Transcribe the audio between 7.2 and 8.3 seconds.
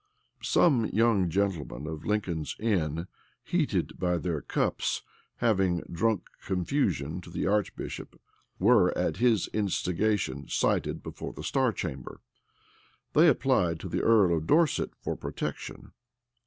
to the archbishop,